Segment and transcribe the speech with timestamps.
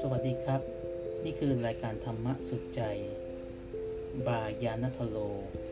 [0.00, 0.60] สวัสดีครับ
[1.24, 2.82] นี่คือรายการธรรมะสุดใจ
[4.26, 5.16] บายานัทโล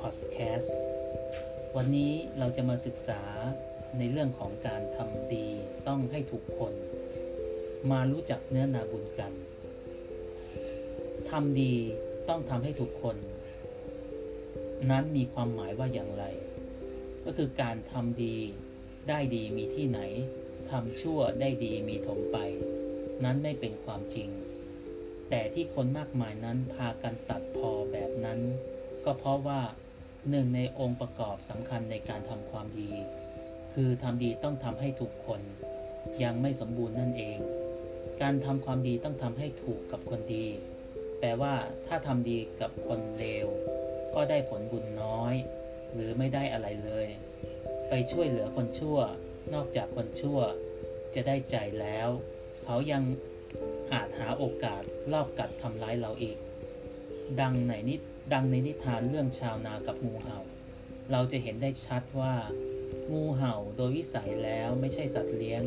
[0.00, 0.76] พอดแคสต์
[1.76, 3.22] วันนี้เราจะมาศึกษา
[3.98, 5.46] ในเรื่องของการทำดี
[5.88, 6.74] ต้องให้ถูกคน
[7.90, 9.32] มารู้จักเนื้อนาบุญกัน
[11.30, 11.74] ทำดี
[12.28, 13.16] ต้องทำให้ถูกคน
[14.90, 16.24] นั้นมีความหมายว่าอย่างไร
[17.24, 18.36] ก็คือการทำดี
[19.08, 20.00] ได้ดีมีที่ไหน
[20.70, 22.36] ทำชั่วได้ดีมีถมไป
[23.24, 24.28] นั้นไม่เป็นความจริง
[25.28, 28.40] แต่ที่คนมากมายนั้นพากันตัดพอแบบนั้น
[29.04, 29.60] ก็เพราะว่า
[30.30, 32.92] หนึ่งในองค์ประกอบสำคัญในการทำความดี
[33.74, 35.40] คือทำดีต้องทำให้ถูกคน
[36.22, 37.38] ยังไม่สมบูรณ์นั่นเอง
[38.22, 40.46] การทำความดีต้องทำให้ถูกกับคนดี
[41.20, 41.54] แปลว่า
[41.86, 43.46] ถ้าทำดีกับคนเลว
[44.14, 45.34] ก็ได้ผลบุญน้อย
[45.94, 47.06] หรือไม่ได้อะไรเลย
[47.88, 48.98] ไปช่วยเหลือคนชั่ว
[49.54, 50.38] นอกจากคนชั่ว
[51.14, 52.08] จะได้ใจแล้ว
[52.64, 53.02] เขายัง
[53.92, 54.82] อาจหาโอกาส
[55.12, 56.36] ลอบกัดทำร้ายเราอีก
[57.40, 57.94] ดังในนิ
[58.32, 60.38] ดังในนิทานเรื่องชาวนากับงูเห่า
[61.12, 62.34] เราจะเห็นได้ชัดว่า
[63.12, 65.62] งูเห่าโดยวิสัยแล้วไม่ใช่สัตว์เลี้ยง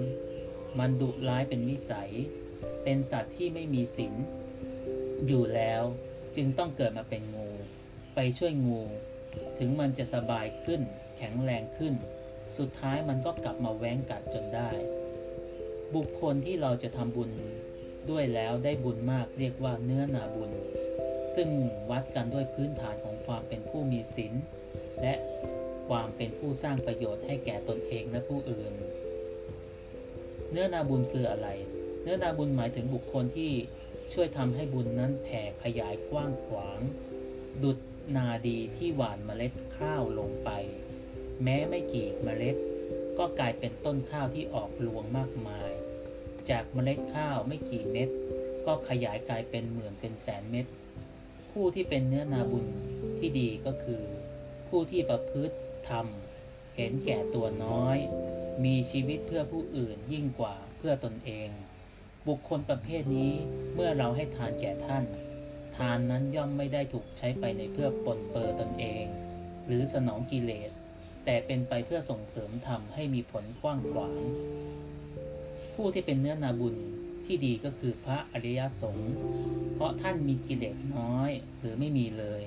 [0.80, 2.11] มันดุร้ายเป็นวิสัย
[2.83, 4.13] เป็นสัตว์ที่ไม่มีศีล
[5.27, 5.83] อยู่แล้ว
[6.35, 7.49] จึงต้องเกิดมาเป็นงู
[8.15, 8.81] ไปช่วยงู
[9.59, 10.81] ถึงมันจะสบายขึ้น
[11.17, 11.93] แข็งแรงขึ้น
[12.57, 14.69] สุดท้ายมันก็กลับมาแว้งกัดจนได้
[15.95, 17.30] บุคคลที่เราจะทำบุญ
[18.09, 20.52] ด้วยแล้วได้บุญมากเรียกว่าเนื้อนาบุญ
[21.35, 21.49] ซึ่ง
[21.89, 24.33] วัดกันด้วยพื้นฐานของความเป็นผู้มีศีล
[25.02, 25.13] และ
[25.89, 28.73] ความเป็นผู้สร้างประโยชน์ให้แก่ตนเองและผู้อื่น
[30.52, 31.47] เนื้อนาบุญคืออะไร
[32.03, 33.52] เนื้อนาบุญหมายถึงบุคคลที่
[34.13, 36.80] ช่วยทำให้บุญนั้นแผ่ขยายกว้างขวาง
[37.63, 37.77] ดุด
[38.16, 40.50] นาดีที่หว่านเมล็ดข้าวลงไป
[41.44, 42.55] แม้ไม่กี่เมล็ด
[43.17, 45.72] ก็กลายเป็นต้นข้าวที่ออกรวงมากมาย
[46.49, 48.09] จากเมล็ดข้าวไม่กี่เม็ด
[48.66, 50.66] ก็ขยายกลายเป็นหมื่นเป็นแสนเม็ด
[51.52, 52.65] ผู้ที่เป็นเนื้อนาบุญ
[53.17, 54.04] ที่ดีก็คือ
[54.67, 55.55] ผู้ที่ประพฤติ
[55.89, 57.98] ทำเห็นแก่ตัวน้อย
[58.65, 61.49] มีชีวิตเพื่อผู้อื่นยิ่งกว่าเพื่อตนเอง
[62.27, 63.31] บุคคลประเภทนี้
[63.73, 65.04] เมื่อเราให้ทานแก่ท่าน
[65.77, 69.05] ทานนั้นย่อมไม่ได้ถูกใช้ไปในเพื่อปนเปื้อตนเอง
[69.65, 70.71] หรือสนองกิเลส
[71.26, 74.21] แต่เป็นไปเพื่อส่งเสริมธรรมให้มีผลกว้างขวาง
[75.76, 76.76] ผู้ที่เป็นเนื้อนาบุญ
[77.26, 79.14] ที่ดีก็คือพระอริยสงฆ์
[79.73, 82.42] เพราะท่านมีกิเลสน้อยหรือไม่มีเลย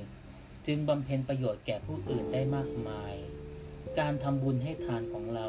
[0.66, 3.14] จึงบำเพ็ญประโยชน์แก่ผู้อื่นได้มากมาย
[3.98, 5.48] การทำบุญให้ทานของเรา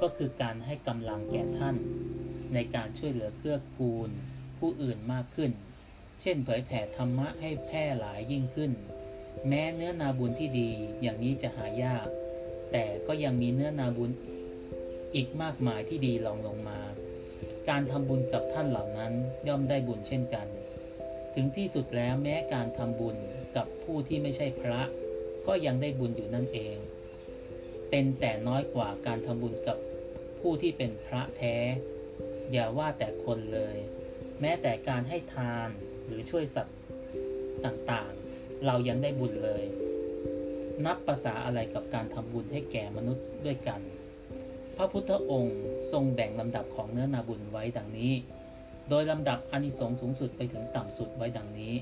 [0.00, 1.76] ก็คือการให้กำลังแก่ท่าน
[2.54, 4.10] ในการช่วยเหลือเกื้อกูล
[4.58, 5.50] ผู้อื่นมากขึ้น
[6.26, 8.72] เช่น เผยแผ่ธรรมะให้แพร่หลายยิ่งขึ้น
[9.48, 10.70] แม้เนื้อนาบุญที่ดี
[11.02, 12.06] อย่างนี้จะหายาก
[12.72, 14.10] แต่ก็ยังมีเนื้อนาบุญ
[15.14, 16.80] อีกมากมายที่ดีรองลงมา
[17.68, 19.12] การทำบุญกับท่านเหล่านั้น
[19.48, 20.46] ย่อมได้บุญเช่นกัน
[21.34, 23.16] ถึงที่สุดแล้วแม้การทำบุญ
[23.56, 24.80] กับผู้ที่ไม่ใช่พระ
[25.46, 26.76] ก็ยังได้บุญอยู่นั่นเอง
[27.90, 29.78] เป็นแต่น้อยกว่าการทำบุญกับ
[30.40, 31.56] ผู้ที่เป็นพระแท้
[32.52, 33.76] อย่าว่าแต่คนเลย
[34.40, 35.70] แม้แต่การให้ทาน
[36.06, 36.76] หรือช่วยสัตว์
[37.64, 39.64] ต่างๆ เรายังได้บุญเลย
[40.84, 43.80] นับภาษาอะไรกับการทำบุญให้แก่มนุษย์ด้วยกัน
[44.76, 45.58] พระพุทธองค์
[45.92, 48.12] ทรงแบ่งลำดับของเนื้อนาบุญไว้ดังนี้
[48.88, 51.74] โดยลำดับอานิสงส์สูงสุดไปถึงต่ำสุดไว้ดังนี้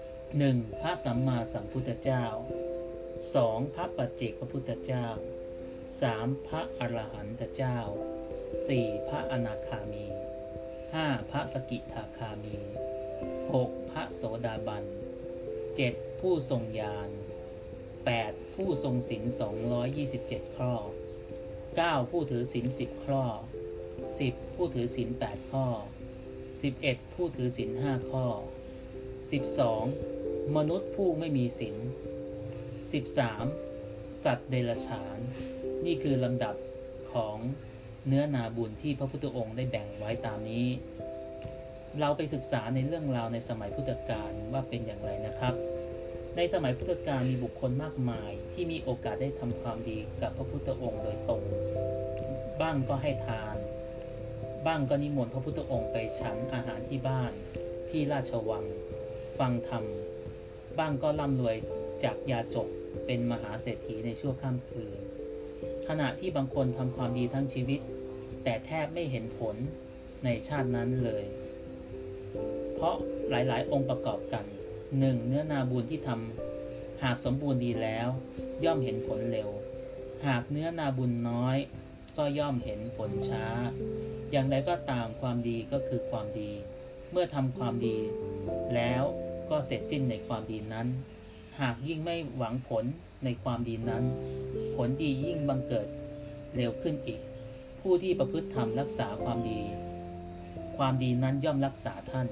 [0.00, 0.80] 1.
[0.80, 2.24] พระสัมมาสัมพุทธเจ้า
[3.00, 3.74] 2.
[3.74, 5.06] พระปัจเจกพระพุทธเจ้า
[5.76, 6.46] 3.
[6.46, 7.78] พระอรหันตเจ้า
[8.42, 9.08] 4.
[9.08, 10.04] พระอนาคามี
[10.68, 11.30] 5.
[11.30, 12.56] พระสกิทาคามี
[13.28, 13.90] 6.
[13.90, 14.84] พระโสดาบัน
[15.72, 16.20] 7.
[16.20, 17.08] ผู้ทรงญาณ
[17.82, 18.54] 8.
[18.54, 19.24] ผู้ทรงศีล
[19.90, 20.72] 227 ข้อ
[21.42, 22.10] 9.
[22.10, 23.22] ผู้ถือศีล10 ข้อ
[23.90, 24.56] 10.
[24.56, 25.66] ผู้ถือศีล8 ข้อ
[26.42, 27.14] 11.
[27.14, 28.26] ผู้ถือศีล5 ข้อ
[29.80, 30.56] 12.
[30.56, 31.76] มนุษย์ผู้ไม่มีศีล
[33.00, 34.24] 13.
[34.24, 35.18] สัตว์เดรัจฉาน
[35.84, 36.54] นี่คือลำดับ
[37.12, 37.36] ของ
[38.06, 40.66] เนื้อนาบุญที่พระพุทธองค์ได้แบ่งไว้ตามนี้
[41.98, 45.54] เราไปศึกษาในเรื่องราวในสมัยพุทธกาลว่าเป็นอย่างไรนะครับ
[46.36, 51.42] ในสมัยพุทธกาลมีบุคคลมากมาย ที่มีโอกาสได้ทำความดีกับพระพุทธองค์โดยตรง
[52.60, 53.56] บ้างก็ให้ทาน
[54.66, 57.32] บ้างก็นิมนต์พระพุทธองค์ไปฉันอาหารที่บ้าน
[57.90, 58.64] ที่ราชวัง
[59.38, 59.84] ฟังธรรม
[60.78, 61.56] บ้างก็ร่ำรวย
[62.04, 62.68] จากยาจก
[63.06, 64.98] เป็นมหาเศรษฐีในชั่วข้ามคืน
[65.88, 67.80] ขณะที่บางคนทำความดีทั้งชีวิต
[68.44, 69.56] แต่แทบไม่เห็นผล
[70.24, 71.24] ในชาตินั้นเลย
[72.74, 72.96] เพราะ
[73.30, 74.44] หลายๆ องค์ประกอบกัน
[74.98, 78.08] หนึ่งเนื้อนาบุญที่ทำหากสมบูรณ์ดีแล้ว
[78.64, 79.48] ย่อมเห็นผลเร็ว
[80.26, 81.56] หากเนื้อนาบุญน้อย
[82.16, 83.46] ก็ย่อมเห็นผลช้า
[84.30, 86.50] อย่างไรก็ตามความดีก็คือความดี
[87.10, 87.98] เมื่อทำความดี
[88.74, 89.02] แล้ว
[89.50, 90.86] ก็เสร็จสิ้นในความดีนั้น
[91.60, 92.84] หากยิ่งไม่หวังผล
[93.24, 94.04] ในความดีนั้น
[94.76, 95.88] ผลดียิ่งบังเกิด
[96.56, 97.20] เร็วขึ้นอีก
[97.80, 99.60] ผู้ที่ประพฤติธรรมรักษาความดี
[100.84, 102.28] ความดีนั้นย่อมรักษาท่าน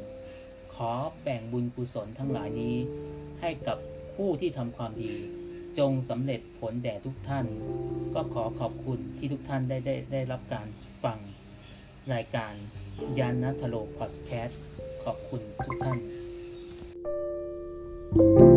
[0.74, 0.92] ขอ
[1.22, 2.76] แบ่งบุญกุศลทั้งหลายนี้
[3.40, 3.78] ให้กับ
[4.16, 5.14] ผู้ที่ทำความดี
[5.78, 7.46] จงสำเร็จผลแด่ทุกท่าน
[8.14, 10.66] ก็ขอขอบคุณที่ทุกท่านได้ได้ได้รับการ
[11.04, 11.18] ฟัง
[12.12, 12.52] รายการ
[13.18, 14.60] ยานนัทโลพอดแคสต์
[15.04, 15.98] ขอบคุณทุกท่าน
[18.16, 18.47] thank you